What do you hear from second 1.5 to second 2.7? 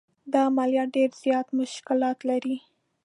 مشکلات لري.